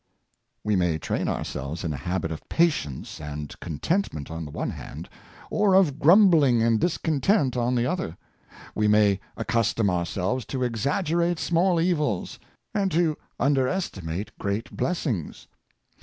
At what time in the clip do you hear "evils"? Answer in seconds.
11.79-12.39